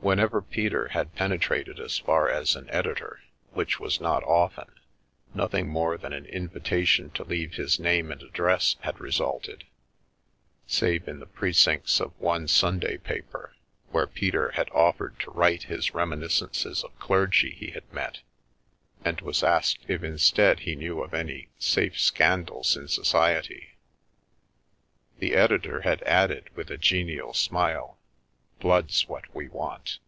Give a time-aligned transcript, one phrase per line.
[0.00, 3.20] Whenever Peter had penetrated as far as an editor,
[3.50, 4.68] which was not often,
[5.34, 9.64] nothing more than an invitation to leave his name and address had resulted;
[10.66, 13.54] save in the precincts of one Sun day paper,
[13.90, 18.20] where Peter had offered to write his remin iscences of clergy he had met,
[19.04, 23.72] and was asked if instead he knew of any" safe scandals in society/'
[25.18, 27.88] The editor had added, with a genial smile,
[28.60, 30.00] 4< Blood's what we want."